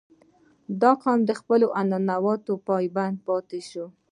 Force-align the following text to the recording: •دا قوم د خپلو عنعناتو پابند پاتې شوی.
•دا 0.81 0.91
قوم 1.01 1.19
د 1.25 1.31
خپلو 1.39 1.67
عنعناتو 1.79 2.53
پابند 2.67 3.17
پاتې 3.27 3.59
شوی. 3.69 3.87